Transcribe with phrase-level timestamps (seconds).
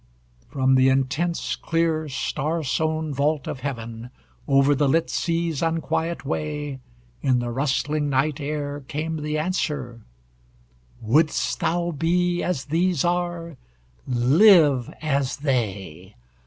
[0.49, 4.09] From the intense, clear, star sown vault of heaven,
[4.47, 6.79] Over the lit sea's unquiet way,
[7.21, 10.01] In the rustling night air came the answer:
[11.01, 13.57] "Wouldst thou be as these are?
[14.07, 16.15] Live as they.